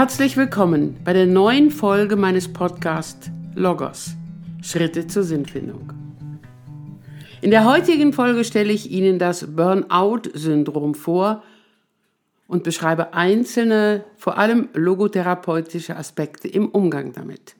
[0.00, 4.12] Herzlich willkommen bei der neuen Folge meines Podcasts Logos
[4.62, 5.92] Schritte zur Sinnfindung.
[7.42, 11.42] In der heutigen Folge stelle ich Ihnen das Burnout-Syndrom vor
[12.48, 17.54] und beschreibe einzelne, vor allem logotherapeutische Aspekte im Umgang damit.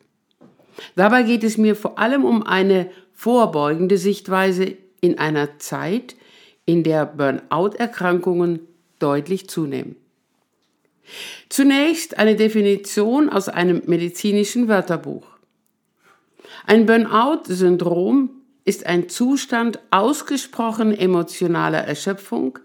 [0.97, 6.17] Dabei geht es mir vor allem um eine vorbeugende Sichtweise in einer Zeit,
[6.65, 8.61] in der Burnout-Erkrankungen
[8.99, 9.97] deutlich zunehmen.
[11.49, 15.27] Zunächst eine Definition aus einem medizinischen Wörterbuch.
[16.67, 18.31] Ein Burnout-Syndrom
[18.65, 22.59] ist ein Zustand ausgesprochen emotionaler Erschöpfung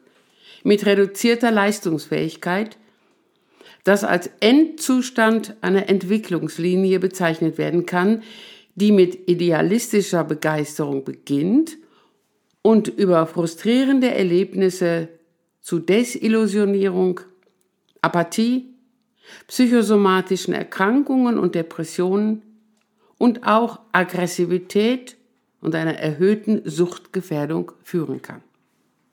[0.64, 2.78] mit reduzierter Leistungsfähigkeit,
[3.84, 8.24] das als Endzustand einer Entwicklungslinie bezeichnet werden kann,
[8.76, 11.78] die mit idealistischer Begeisterung beginnt
[12.62, 15.08] und über frustrierende Erlebnisse
[15.62, 17.22] zu Desillusionierung,
[18.06, 18.74] Apathie,
[19.48, 22.44] psychosomatischen Erkrankungen und Depressionen
[23.18, 25.18] und auch Aggressivität
[25.60, 28.44] und einer erhöhten Suchtgefährdung führen kann.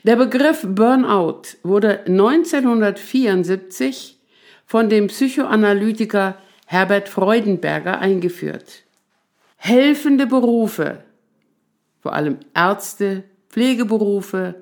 [0.05, 4.19] Der Begriff Burnout wurde 1974
[4.67, 8.83] von dem Psychoanalytiker Herbert Freudenberger eingeführt.
[9.57, 11.05] Helfende Berufe,
[12.01, 14.57] vor allem Ärzte, Pflegeberufe,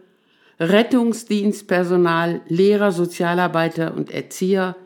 [0.61, 4.77] Rettungsdienstpersonal, Lehrer, Sozialarbeiter und Erzieher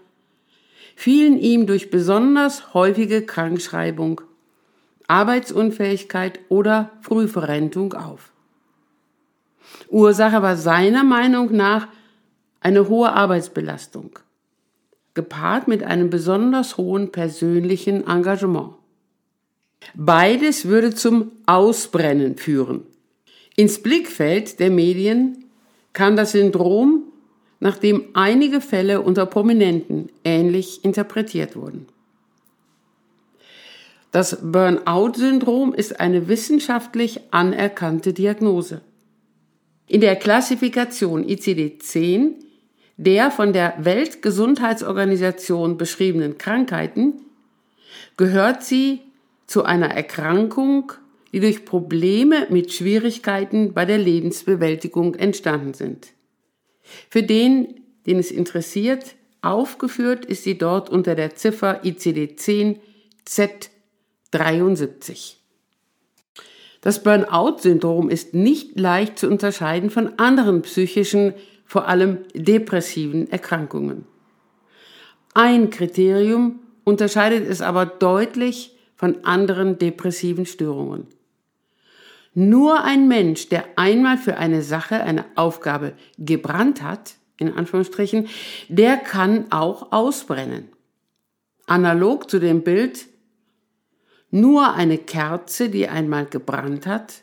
[0.95, 4.21] fielen ihm durch besonders häufige Krankschreibung,
[5.09, 8.31] Arbeitsunfähigkeit oder Frühverrentung auf.
[9.89, 11.89] Ursache war seiner Meinung nach
[12.61, 14.19] eine hohe Arbeitsbelastung,
[15.15, 18.75] gepaart mit einem besonders hohen persönlichen Engagement.
[19.95, 22.87] Beides würde zum Ausbrennen führen.
[23.57, 25.44] Ins Blickfeld der Medien
[25.95, 27.05] kam das Syndrom,
[27.61, 31.87] nachdem einige Fälle unter Prominenten ähnlich interpretiert wurden.
[34.11, 38.83] Das Burnout-Syndrom ist eine wissenschaftlich anerkannte Diagnose.
[39.87, 42.35] In der Klassifikation ICD-10
[42.97, 47.15] der von der Weltgesundheitsorganisation beschriebenen Krankheiten
[48.17, 49.01] gehört sie
[49.47, 50.93] zu einer Erkrankung
[51.35, 56.13] die durch Probleme mit Schwierigkeiten bei der Lebensbewältigung entstanden sind.
[57.11, 62.77] Für den, den es interessiert, aufgeführt ist sie dort unter der Ziffer ICD-10
[63.27, 65.39] Z73.
[66.81, 71.35] Das Burnout-Syndrom ist nicht leicht zu unterscheiden von anderen psychischen,
[71.65, 74.07] vor allem depressiven Erkrankungen.
[75.35, 81.09] Ein Kriterium unterscheidet es aber deutlich von anderen depressiven Störungen.
[82.35, 88.29] Nur ein Mensch, der einmal für eine Sache, eine Aufgabe gebrannt hat, in Anführungsstrichen,
[88.69, 90.69] der kann auch ausbrennen.
[91.67, 93.07] Analog zu dem Bild,
[94.31, 97.23] nur eine Kerze, die einmal gebrannt hat,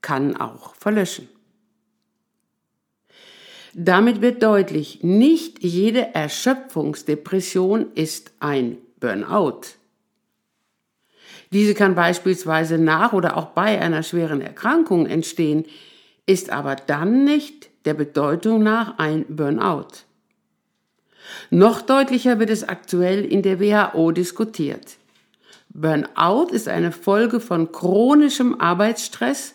[0.00, 1.28] kann auch verlöschen.
[3.74, 9.77] Damit wird deutlich, nicht jede Erschöpfungsdepression ist ein Burnout.
[11.52, 15.64] Diese kann beispielsweise nach oder auch bei einer schweren Erkrankung entstehen,
[16.26, 20.04] ist aber dann nicht der Bedeutung nach ein Burnout.
[21.50, 24.96] Noch deutlicher wird es aktuell in der WHO diskutiert.
[25.70, 29.54] Burnout ist eine Folge von chronischem Arbeitsstress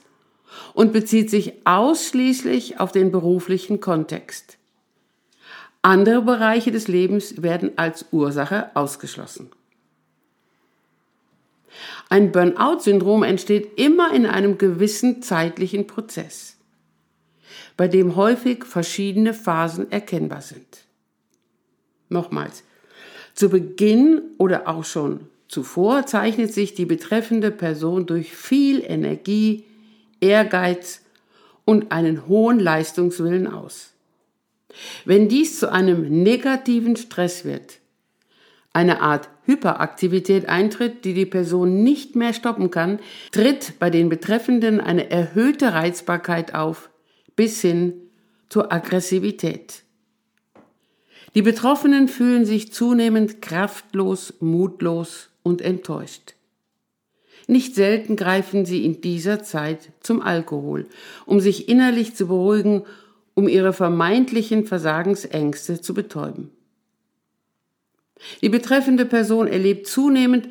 [0.74, 4.58] und bezieht sich ausschließlich auf den beruflichen Kontext.
[5.82, 9.50] Andere Bereiche des Lebens werden als Ursache ausgeschlossen.
[12.10, 16.58] Ein Burnout-Syndrom entsteht immer in einem gewissen zeitlichen Prozess,
[17.78, 20.86] bei dem häufig verschiedene Phasen erkennbar sind.
[22.10, 22.64] Nochmals,
[23.34, 29.66] zu Beginn oder auch schon zuvor zeichnet sich die betreffende Person durch viel Energie,
[30.20, 31.02] Ehrgeiz
[31.66, 33.94] und einen hohen Leistungswillen aus.
[35.06, 37.80] Wenn dies zu einem negativen Stress wird,
[38.74, 43.00] eine Art Hyperaktivität eintritt, die die Person nicht mehr stoppen kann,
[43.32, 46.90] tritt bei den Betreffenden eine erhöhte Reizbarkeit auf,
[47.36, 47.94] bis hin
[48.50, 49.84] zur Aggressivität.
[51.36, 56.36] Die Betroffenen fühlen sich zunehmend kraftlos, mutlos und enttäuscht.
[57.48, 60.88] Nicht selten greifen sie in dieser Zeit zum Alkohol,
[61.26, 62.84] um sich innerlich zu beruhigen,
[63.34, 66.52] um ihre vermeintlichen Versagensängste zu betäuben.
[68.42, 70.50] Die betreffende Person erlebt zunehmend,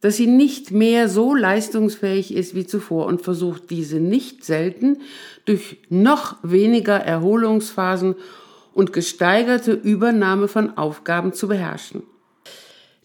[0.00, 4.98] dass sie nicht mehr so leistungsfähig ist wie zuvor und versucht diese nicht selten
[5.44, 8.14] durch noch weniger Erholungsphasen
[8.74, 12.04] und gesteigerte Übernahme von Aufgaben zu beherrschen.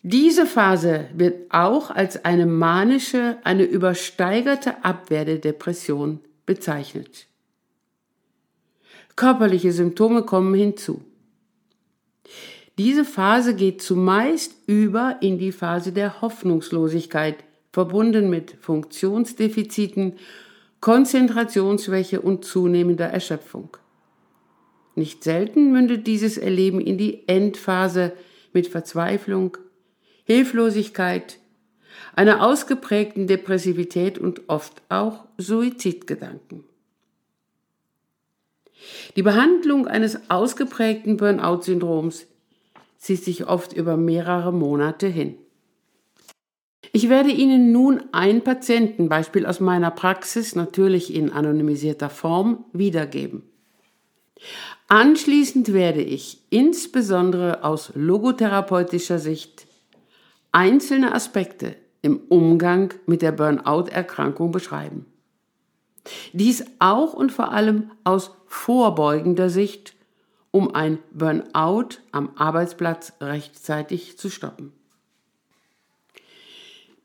[0.03, 7.27] Diese Phase wird auch als eine manische, eine übersteigerte Abwehr der Depression bezeichnet.
[9.15, 11.01] Körperliche Symptome kommen hinzu.
[12.77, 17.35] Diese Phase geht zumeist über in die Phase der Hoffnungslosigkeit,
[17.71, 20.13] verbunden mit Funktionsdefiziten,
[20.79, 23.77] Konzentrationsschwäche und zunehmender Erschöpfung.
[24.95, 28.13] Nicht selten mündet dieses Erleben in die Endphase
[28.53, 29.57] mit Verzweiflung,
[30.23, 31.37] Hilflosigkeit,
[32.15, 36.63] einer ausgeprägten Depressivität und oft auch Suizidgedanken.
[39.15, 42.27] Die Behandlung eines ausgeprägten Burnout-Syndroms
[43.03, 45.35] zieht sich oft über mehrere Monate hin.
[46.93, 53.43] Ich werde Ihnen nun ein Patientenbeispiel aus meiner Praxis, natürlich in anonymisierter Form, wiedergeben.
[54.87, 59.67] Anschließend werde ich insbesondere aus logotherapeutischer Sicht
[60.53, 65.07] einzelne Aspekte im Umgang mit der Burnout-Erkrankung beschreiben.
[66.31, 69.93] Dies auch und vor allem aus vorbeugender Sicht,
[70.53, 74.71] um ein Burnout am Arbeitsplatz rechtzeitig zu stoppen.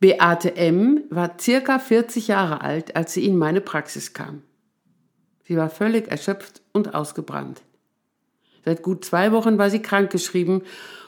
[0.00, 1.04] Beate M.
[1.08, 4.42] war circa 40 Jahre alt, als sie in meine Praxis kam.
[5.44, 7.62] Sie war völlig erschöpft und ausgebrannt.
[8.66, 10.62] Seit gut zwei Wochen war sie krankgeschrieben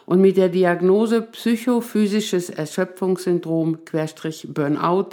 [0.07, 5.11] und mit der Diagnose psychophysisches Erschöpfungssyndrom Querstrich Burnout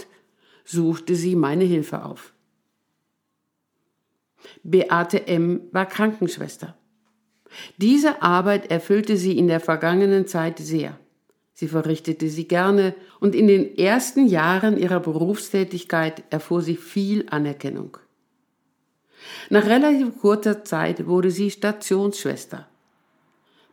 [0.63, 2.31] suchte sie meine Hilfe auf.
[4.63, 5.67] Beate M.
[5.73, 6.77] war Krankenschwester.
[7.77, 10.97] Diese Arbeit erfüllte sie in der vergangenen Zeit sehr.
[11.53, 17.97] Sie verrichtete sie gerne und in den ersten Jahren ihrer Berufstätigkeit erfuhr sie viel Anerkennung.
[19.49, 22.67] Nach relativ kurzer Zeit wurde sie Stationsschwester.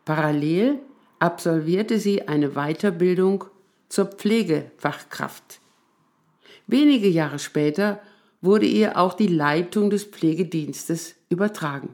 [0.03, 0.79] Parallel
[1.19, 3.45] absolvierte sie eine Weiterbildung
[3.89, 5.59] zur Pflegefachkraft.
[6.67, 8.01] Wenige Jahre später
[8.41, 11.89] wurde ihr auch die Leitung des Pflegedienstes übertragen.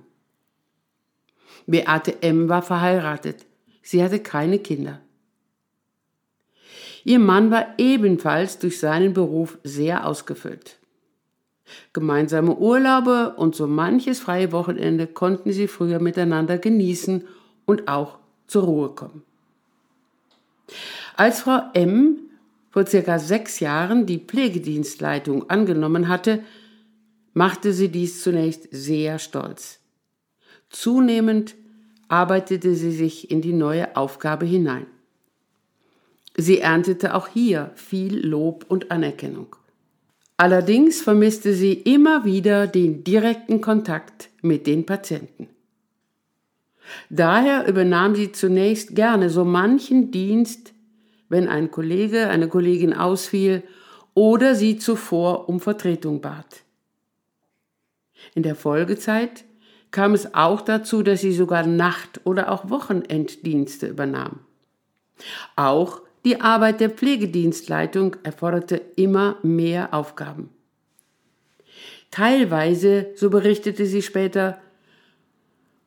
[1.68, 2.50] Beate M.
[2.50, 3.46] war verheiratet.
[3.82, 5.00] Sie hatte keine Kinder.
[7.04, 10.78] Ihr Mann war ebenfalls durch seinen Beruf sehr ausgefüllt.
[11.94, 17.28] Gemeinsame Urlaube und so manches freie Wochenende konnten sie früher miteinander genießen
[17.66, 19.24] und auch zur Ruhe kommen.
[21.16, 22.18] Als Frau M.
[22.70, 26.44] vor circa sechs Jahren die Pflegedienstleitung angenommen hatte,
[27.34, 29.81] machte sie dies zunächst sehr stolz.
[30.72, 31.56] Zunehmend
[32.08, 34.88] arbeitete sie sich in die neue Aufgabe hinein.
[36.36, 39.56] Sie erntete auch hier viel Lob und Anerkennung.
[40.38, 45.50] Allerdings vermisste sie immer wieder den direkten Kontakt mit den Patienten.
[47.10, 50.74] Daher übernahm sie zunächst gerne so manchen Dienst,
[51.30, 53.64] wenn ein Kollege, eine Kollegin ausfiel
[54.14, 56.64] oder sie zuvor um Vertretung bat.
[58.34, 59.46] In der Folgezeit
[59.92, 64.40] kam es auch dazu, dass sie sogar Nacht- oder auch Wochenenddienste übernahm.
[65.56, 70.50] Auch die Arbeit der Pflegedienstleitung erforderte immer mehr Aufgaben.
[72.10, 74.62] Teilweise, so berichtete sie später,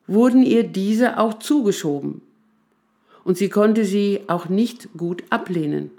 [0.07, 2.21] wurden ihr diese auch zugeschoben
[3.23, 5.91] und sie konnte sie auch nicht gut ablehnen.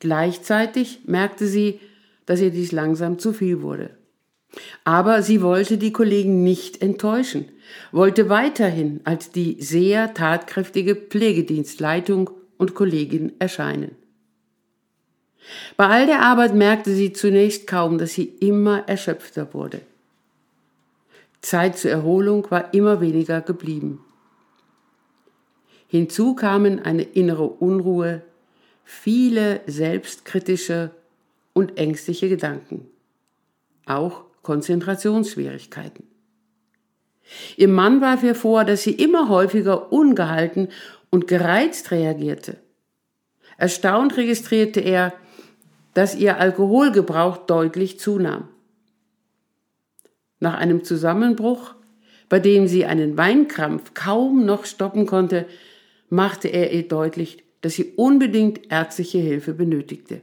[0.00, 1.80] Gleichzeitig merkte sie,
[2.26, 3.90] dass ihr dies langsam zu viel wurde.
[4.84, 7.46] Aber sie wollte die Kollegen nicht enttäuschen,
[7.92, 13.96] wollte weiterhin als die sehr tatkräftige Pflegedienstleitung und Kollegin erscheinen.
[15.76, 19.80] Bei all der Arbeit merkte sie zunächst kaum, dass sie immer erschöpfter wurde.
[21.40, 24.04] Zeit zur Erholung war immer weniger geblieben.
[25.88, 28.22] Hinzu kamen eine innere Unruhe,
[28.84, 30.90] viele selbstkritische
[31.52, 32.86] und ängstliche Gedanken,
[33.86, 36.04] auch Konzentrationsschwierigkeiten.
[37.56, 40.68] Ihr Mann warf ihr vor, dass sie immer häufiger ungehalten
[41.10, 42.58] und gereizt reagierte.
[43.56, 45.12] Erstaunt registrierte er,
[45.94, 48.48] dass ihr Alkoholgebrauch deutlich zunahm.
[50.38, 51.74] Nach einem Zusammenbruch,
[52.28, 55.46] bei dem sie einen Weinkrampf kaum noch stoppen konnte,
[56.08, 60.22] machte er ihr deutlich, dass sie unbedingt ärztliche Hilfe benötigte.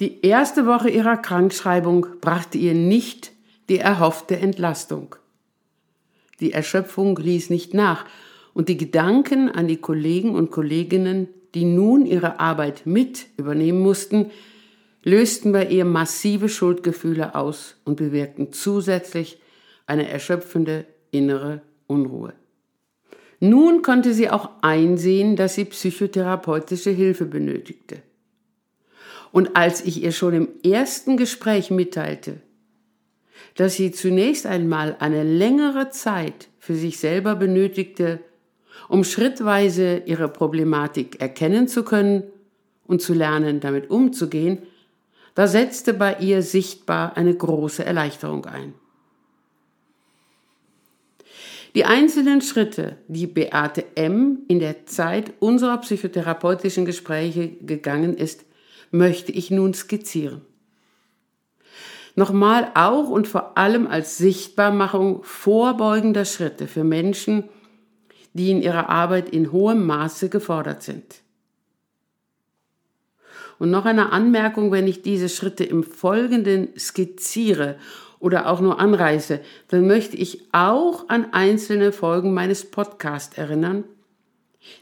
[0.00, 3.32] Die erste Woche ihrer Krankschreibung brachte ihr nicht
[3.68, 5.16] die erhoffte Entlastung.
[6.40, 8.04] Die Erschöpfung ließ nicht nach
[8.54, 14.30] und die Gedanken an die Kollegen und Kolleginnen, die nun ihre Arbeit mit übernehmen mussten,
[15.02, 19.38] lösten bei ihr massive Schuldgefühle aus und bewirkten zusätzlich
[19.86, 22.34] eine erschöpfende innere Unruhe.
[23.38, 28.02] Nun konnte sie auch einsehen, dass sie psychotherapeutische Hilfe benötigte.
[29.36, 32.40] Und als ich ihr schon im ersten Gespräch mitteilte,
[33.54, 38.20] dass sie zunächst einmal eine längere Zeit für sich selber benötigte,
[38.88, 42.22] um schrittweise ihre Problematik erkennen zu können
[42.86, 44.62] und zu lernen, damit umzugehen,
[45.34, 48.72] da setzte bei ihr sichtbar eine große Erleichterung ein.
[51.74, 54.38] Die einzelnen Schritte, die Beate M.
[54.48, 58.46] in der Zeit unserer psychotherapeutischen Gespräche gegangen ist,
[58.96, 60.42] möchte ich nun skizzieren.
[62.14, 67.44] Nochmal auch und vor allem als Sichtbarmachung vorbeugender Schritte für Menschen,
[68.32, 71.22] die in ihrer Arbeit in hohem Maße gefordert sind.
[73.58, 77.76] Und noch eine Anmerkung, wenn ich diese Schritte im Folgenden skizziere
[78.18, 83.84] oder auch nur anreiße, dann möchte ich auch an einzelne Folgen meines Podcasts erinnern,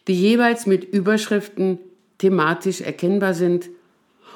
[0.09, 1.79] die jeweils mit Überschriften
[2.19, 3.69] thematisch erkennbar sind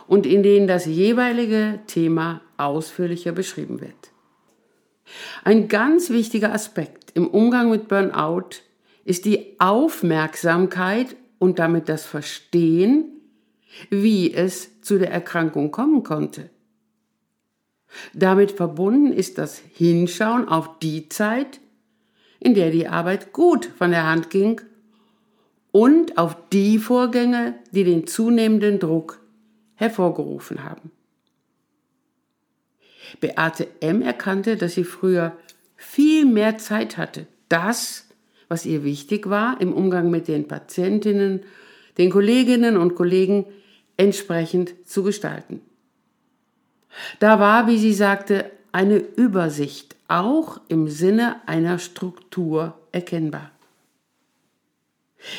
[0.09, 3.93] und in denen das jeweilige Thema ausführlicher beschrieben wird.
[5.45, 8.63] Ein ganz wichtiger Aspekt im Umgang mit Burnout
[9.05, 13.05] ist die Aufmerksamkeit und damit das Verstehen,
[13.91, 16.51] wie es zu der Erkrankung kommen konnte.
[18.13, 21.61] Damit verbunden ist das Hinschauen auf die Zeit,
[22.41, 24.61] in der die Arbeit gut von der Hand ging
[25.71, 29.21] und auf die Vorgänge, die den zunehmenden Druck
[29.79, 30.91] hervorgerufen haben.
[33.21, 34.03] Beate M.
[34.03, 35.37] erkannte, dass sie früher
[35.77, 38.09] viel mehr Zeit hatte, das,
[38.49, 41.45] was ihr wichtig war, im Umgang mit den Patientinnen,
[41.97, 43.47] den Kolleginnen und Kollegen
[43.97, 45.63] entsprechend zu gestalten.
[47.21, 53.53] Da war, wie sie sagte, eine Übersicht auch im Sinne einer Struktur erkennbar.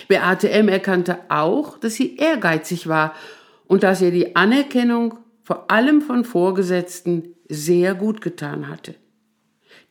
[0.08, 0.69] Beate M.
[0.69, 3.15] erkannte auch, dass sie ehrgeizig war
[3.70, 8.96] und dass ihr die Anerkennung vor allem von Vorgesetzten sehr gut getan hatte.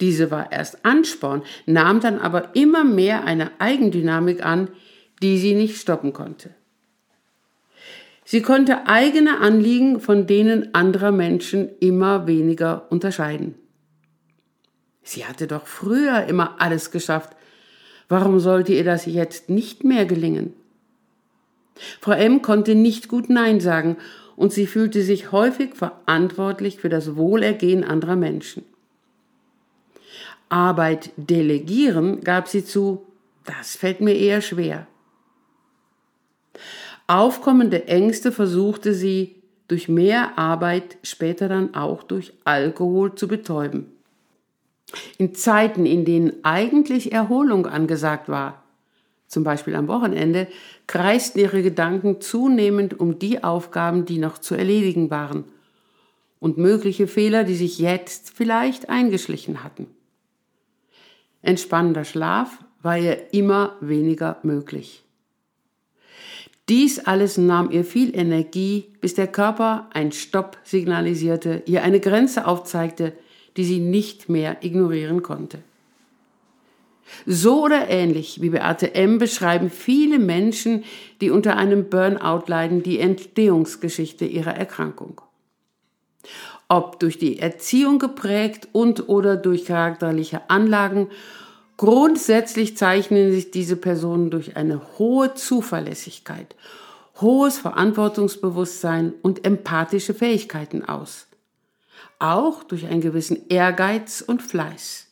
[0.00, 4.68] Diese war erst Ansporn, nahm dann aber immer mehr eine Eigendynamik an,
[5.22, 6.50] die sie nicht stoppen konnte.
[8.24, 13.54] Sie konnte eigene Anliegen von denen anderer Menschen immer weniger unterscheiden.
[15.02, 17.34] Sie hatte doch früher immer alles geschafft.
[18.08, 20.52] Warum sollte ihr das jetzt nicht mehr gelingen?
[22.00, 22.42] Frau M.
[22.42, 23.96] konnte nicht gut Nein sagen
[24.36, 28.64] und sie fühlte sich häufig verantwortlich für das Wohlergehen anderer Menschen.
[30.48, 33.06] Arbeit delegieren, gab sie zu,
[33.44, 34.86] das fällt mir eher schwer.
[37.06, 43.86] Aufkommende Ängste versuchte sie durch mehr Arbeit, später dann auch durch Alkohol zu betäuben.
[45.18, 48.62] In Zeiten, in denen eigentlich Erholung angesagt war,
[49.28, 50.48] zum Beispiel am Wochenende,
[50.86, 55.44] kreisten ihre Gedanken zunehmend um die Aufgaben, die noch zu erledigen waren
[56.40, 59.86] und mögliche Fehler, die sich jetzt vielleicht eingeschlichen hatten.
[61.42, 65.04] Entspannender Schlaf war ihr immer weniger möglich.
[66.68, 72.46] Dies alles nahm ihr viel Energie, bis der Körper ein Stopp signalisierte, ihr eine Grenze
[72.46, 73.14] aufzeigte,
[73.56, 75.60] die sie nicht mehr ignorieren konnte.
[77.26, 79.18] So oder ähnlich wie Beate M.
[79.18, 80.84] beschreiben viele Menschen,
[81.20, 85.20] die unter einem Burnout leiden, die Entstehungsgeschichte ihrer Erkrankung.
[86.68, 91.08] Ob durch die Erziehung geprägt und oder durch charakterliche Anlagen
[91.78, 96.56] Grundsätzlich zeichnen sich diese Personen durch eine hohe Zuverlässigkeit,
[97.20, 101.28] hohes Verantwortungsbewusstsein und empathische Fähigkeiten aus.
[102.18, 105.07] Auch durch einen gewissen Ehrgeiz und Fleiß.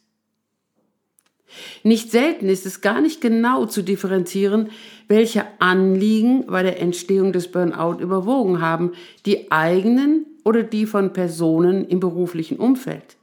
[1.82, 4.70] Nicht selten ist es gar nicht genau zu differenzieren,
[5.08, 8.92] welche Anliegen bei der Entstehung des Burnout überwogen haben,
[9.24, 13.16] die eigenen oder die von Personen im beruflichen Umfeld.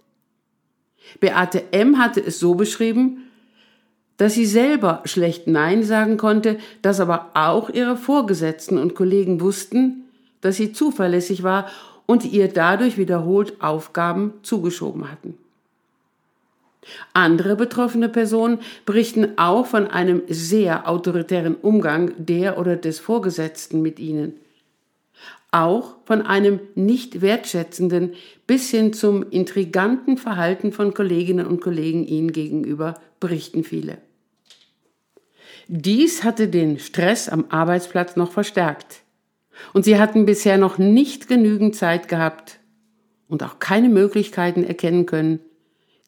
[1.19, 1.99] Beate M.
[1.99, 3.29] hatte es so beschrieben,
[4.17, 10.03] dass sie selber schlecht Nein sagen konnte, dass aber auch ihre Vorgesetzten und Kollegen wussten,
[10.41, 11.67] dass sie zuverlässig war
[12.05, 15.37] und ihr dadurch wiederholt Aufgaben zugeschoben hatten.
[17.13, 23.99] Andere betroffene Personen berichten auch von einem sehr autoritären Umgang der oder des Vorgesetzten mit
[23.99, 24.33] ihnen.
[25.51, 28.13] Auch von einem nicht wertschätzenden
[28.47, 33.99] bis hin zum intriganten Verhalten von Kolleginnen und Kollegen ihnen gegenüber berichten viele.
[35.67, 39.01] Dies hatte den Stress am Arbeitsplatz noch verstärkt.
[39.71, 42.59] Und sie hatten bisher noch nicht genügend Zeit gehabt
[43.27, 45.39] und auch keine Möglichkeiten erkennen können,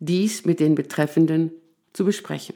[0.05, 1.51] dies mit den Betreffenden
[1.93, 2.55] zu besprechen.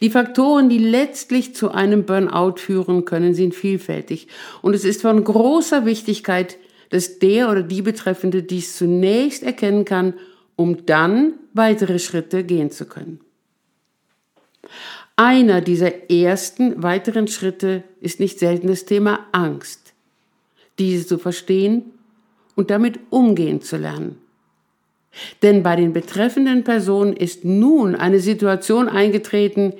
[0.00, 4.28] Die Faktoren, die letztlich zu einem Burnout führen können, sind vielfältig.
[4.60, 6.58] Und es ist von großer Wichtigkeit,
[6.90, 10.14] dass der oder die Betreffende dies zunächst erkennen kann,
[10.56, 13.20] um dann weitere Schritte gehen zu können.
[15.16, 19.92] Einer dieser ersten weiteren Schritte ist nicht selten das Thema Angst,
[20.78, 21.92] diese zu verstehen
[22.56, 24.21] und damit umgehen zu lernen.
[25.42, 29.74] Denn bei den betreffenden Personen ist nun eine Situation eingetreten,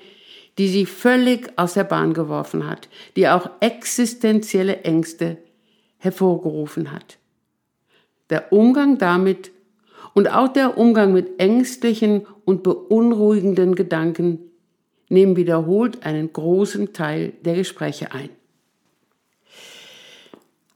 [0.59, 5.39] die sie völlig aus der Bahn geworfen hat, die auch existenzielle Ängste
[5.99, 7.19] hervorgerufen hat.
[8.29, 9.51] Der Umgang damit
[10.15, 14.51] und auch der Umgang mit ängstlichen und beunruhigenden Gedanken
[15.09, 18.31] nehmen wiederholt einen großen Teil der Gespräche ein.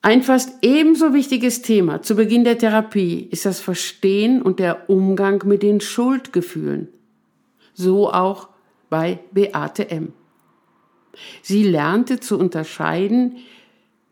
[0.07, 5.43] Ein fast ebenso wichtiges Thema zu Beginn der Therapie ist das Verstehen und der Umgang
[5.45, 6.87] mit den Schuldgefühlen.
[7.75, 8.49] So auch
[8.89, 10.13] bei Beate M.
[11.43, 13.39] Sie lernte zu unterscheiden,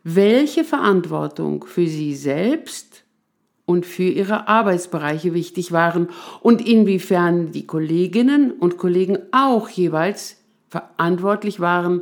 [0.03, 3.05] welche Verantwortung für sie selbst
[3.65, 6.09] und für ihre Arbeitsbereiche wichtig waren
[6.41, 12.01] und inwiefern die Kolleginnen und Kollegen auch jeweils verantwortlich waren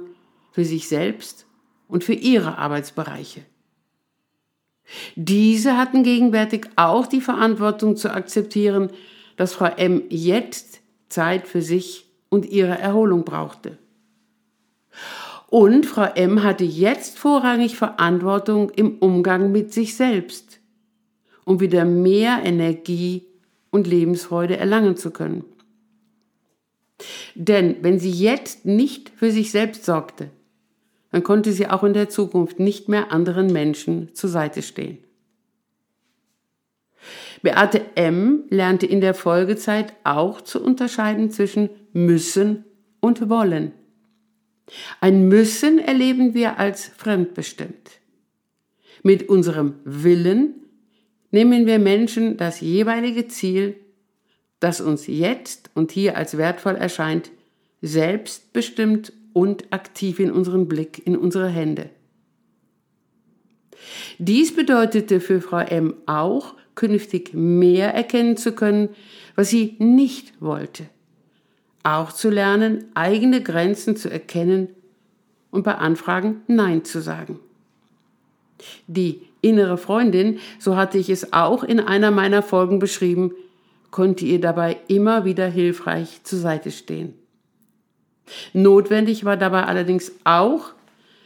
[0.51, 1.45] für sich selbst
[1.87, 3.41] und für ihre Arbeitsbereiche.
[5.15, 8.89] Diese hatten gegenwärtig auch die Verantwortung zu akzeptieren,
[9.37, 13.77] dass Frau M jetzt Zeit für sich und ihre Erholung brauchte.
[15.47, 20.59] Und Frau M hatte jetzt vorrangig Verantwortung im Umgang mit sich selbst,
[21.45, 23.27] um wieder mehr Energie
[23.69, 25.45] und Lebensfreude erlangen zu können.
[27.35, 30.29] Denn wenn sie jetzt nicht für sich selbst sorgte,
[31.13, 34.97] dann konnte sie auch in der Zukunft nicht mehr anderen Menschen zur Seite stehen.
[37.43, 38.45] Beate M.
[38.49, 42.65] lernte in der Folgezeit auch zu unterscheiden zwischen müssen
[42.99, 43.73] und wollen.
[45.01, 47.91] Ein Müssen erleben wir als fremdbestimmt.
[49.03, 50.55] Mit unserem Willen
[51.29, 53.75] nehmen wir Menschen das jeweilige Ziel,
[54.59, 57.29] das uns jetzt und hier als wertvoll erscheint,
[57.83, 61.89] selbstbestimmt und aktiv in unseren Blick, in unsere Hände.
[64.17, 68.89] Dies bedeutete für Frau M auch, künftig mehr erkennen zu können,
[69.35, 70.85] was sie nicht wollte.
[71.83, 74.69] Auch zu lernen, eigene Grenzen zu erkennen
[75.51, 77.39] und bei Anfragen Nein zu sagen.
[78.87, 83.33] Die innere Freundin, so hatte ich es auch in einer meiner Folgen beschrieben,
[83.91, 87.13] konnte ihr dabei immer wieder hilfreich zur Seite stehen.
[88.53, 90.73] Notwendig war dabei allerdings auch,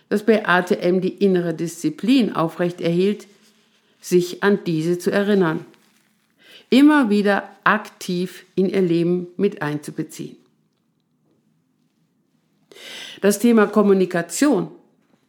[0.09, 1.01] dass Beate M.
[1.01, 3.27] die innere Disziplin aufrecht erhielt,
[3.99, 5.65] sich an diese zu erinnern.
[6.69, 10.37] Immer wieder aktiv in ihr Leben mit einzubeziehen.
[13.21, 14.69] Das Thema Kommunikation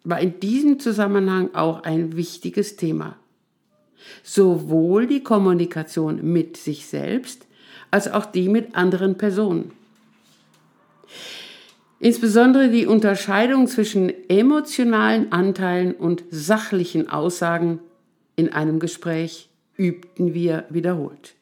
[0.05, 3.17] war in diesem Zusammenhang auch ein wichtiges Thema.
[4.23, 7.47] Sowohl die Kommunikation mit sich selbst
[7.91, 9.73] als auch die mit anderen Personen.
[12.01, 17.81] Insbesondere die Unterscheidung zwischen emotionalen Anteilen und sachlichen Aussagen
[18.37, 21.35] in einem Gespräch übten wir wiederholt.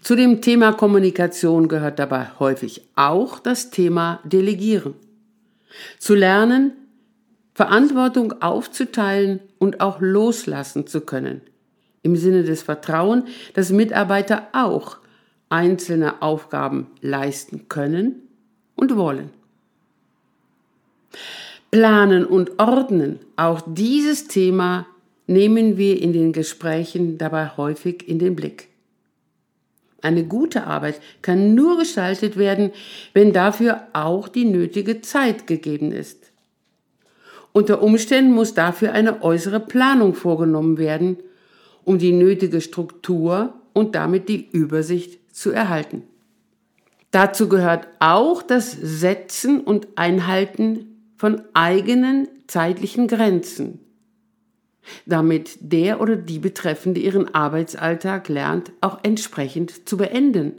[0.00, 4.94] Zu dem Thema Kommunikation gehört dabei häufig auch das Thema Delegieren.
[5.98, 6.72] Zu lernen,
[7.52, 11.40] Verantwortung aufzuteilen und auch loslassen zu können,
[12.02, 14.98] im Sinne des Vertrauen, dass Mitarbeiter auch
[15.48, 18.22] einzelne Aufgaben leisten können
[18.76, 19.30] und wollen.
[21.70, 24.86] Planen und Ordnen, auch dieses Thema
[25.26, 28.68] nehmen wir in den Gesprächen dabei häufig in den Blick.
[30.00, 32.70] Eine gute Arbeit kann nur gestaltet werden,
[33.14, 36.30] wenn dafür auch die nötige Zeit gegeben ist.
[37.52, 41.18] Unter Umständen muss dafür eine äußere Planung vorgenommen werden,
[41.84, 46.04] um die nötige Struktur und damit die Übersicht zu erhalten.
[47.10, 50.87] Dazu gehört auch das Setzen und Einhalten
[51.18, 53.80] von eigenen zeitlichen Grenzen,
[55.04, 60.54] damit der oder die Betreffende ihren Arbeitsalltag lernt, auch entsprechend zu beenden.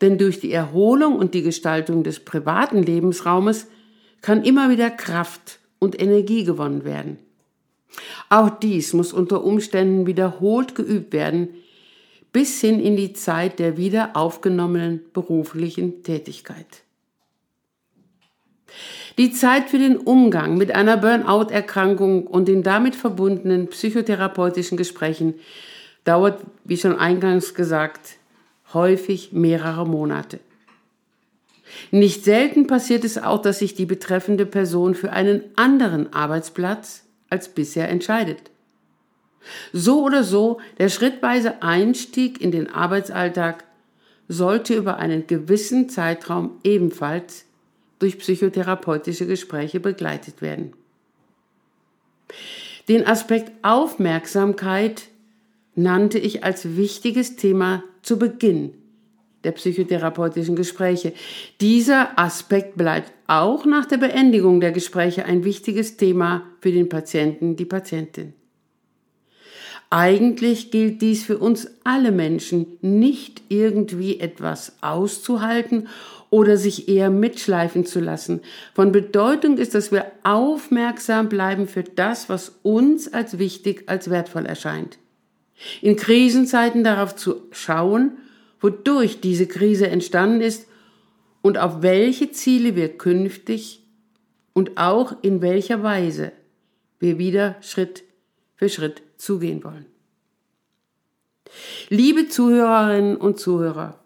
[0.00, 3.66] Denn durch die Erholung und die Gestaltung des privaten Lebensraumes
[4.20, 7.18] kann immer wieder Kraft und Energie gewonnen werden.
[8.28, 11.48] Auch dies muss unter Umständen wiederholt geübt werden,
[12.32, 16.84] bis hin in die Zeit der wieder aufgenommenen beruflichen Tätigkeit.
[19.18, 25.34] Die Zeit für den Umgang mit einer Burnout-Erkrankung und den damit verbundenen psychotherapeutischen Gesprächen
[26.04, 28.16] dauert, wie schon eingangs gesagt,
[28.72, 30.40] häufig mehrere Monate.
[31.90, 37.48] Nicht selten passiert es auch, dass sich die betreffende Person für einen anderen Arbeitsplatz als
[37.48, 38.50] bisher entscheidet.
[39.72, 43.64] So oder so, der schrittweise Einstieg in den Arbeitsalltag
[44.28, 47.46] sollte über einen gewissen Zeitraum ebenfalls
[48.02, 50.72] durch psychotherapeutische Gespräche begleitet werden.
[52.88, 55.04] Den Aspekt Aufmerksamkeit
[55.74, 58.74] nannte ich als wichtiges Thema zu Beginn
[59.44, 61.12] der psychotherapeutischen Gespräche.
[61.60, 67.56] Dieser Aspekt bleibt auch nach der Beendigung der Gespräche ein wichtiges Thema für den Patienten,
[67.56, 68.34] die Patientin.
[69.90, 75.88] Eigentlich gilt dies für uns alle Menschen, nicht irgendwie etwas auszuhalten
[76.32, 78.40] oder sich eher mitschleifen zu lassen.
[78.72, 84.46] Von Bedeutung ist, dass wir aufmerksam bleiben für das, was uns als wichtig, als wertvoll
[84.46, 84.96] erscheint.
[85.82, 88.12] In Krisenzeiten darauf zu schauen,
[88.60, 90.66] wodurch diese Krise entstanden ist
[91.42, 93.82] und auf welche Ziele wir künftig
[94.54, 96.32] und auch in welcher Weise
[96.98, 98.04] wir wieder Schritt
[98.54, 99.84] für Schritt zugehen wollen.
[101.90, 104.01] Liebe Zuhörerinnen und Zuhörer,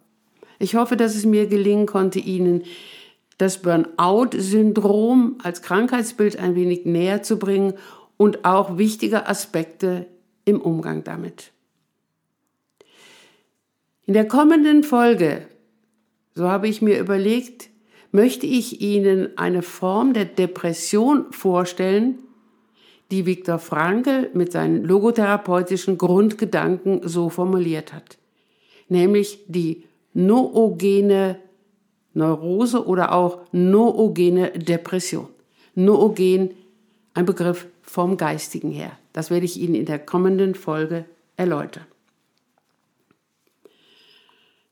[0.59, 2.65] ich hoffe, dass es mir gelingen konnte, Ihnen
[3.39, 7.75] das Burnout-Syndrom als Krankheitsbild ein wenig näher zu bringen
[8.17, 10.07] und auch wichtige Aspekte
[10.45, 11.53] im Umgang damit.
[14.07, 15.47] In der kommenden Folge,
[16.35, 17.69] so habe ich mir überlegt,
[18.13, 22.21] möchte ich Ihnen eine Form der Depression vorstellen,
[23.11, 28.19] die Viktor Frankl mit seinen logotherapeutischen Grundgedanken so formuliert hat,
[28.89, 29.85] nämlich die
[30.17, 31.39] noogene
[32.15, 35.29] Neurose oder auch noogene Depression.
[35.75, 36.55] Noogen,
[37.13, 38.93] ein Begriff vom Geistigen her.
[39.13, 41.05] Das werde ich Ihnen in der kommenden Folge
[41.37, 41.85] erläutern.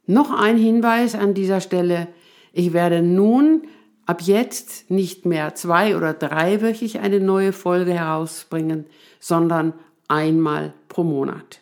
[0.07, 2.09] Noch ein Hinweis an dieser Stelle.
[2.55, 3.67] Ich werde nun
[4.07, 8.87] ab jetzt nicht mehr zwei- oder dreiwöchig eine neue Folge herausbringen,
[9.21, 9.75] sondern
[10.09, 11.61] einmal pro Monat.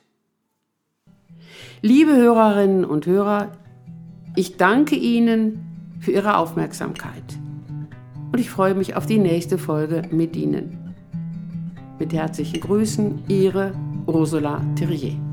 [1.80, 3.52] Liebe Hörerinnen und Hörer,
[4.34, 7.38] ich danke Ihnen für Ihre Aufmerksamkeit
[8.32, 10.94] und ich freue mich auf die nächste Folge mit Ihnen.
[11.98, 13.72] Mit herzlichen Grüßen, Ihre
[14.06, 15.31] Ursula Thierrier.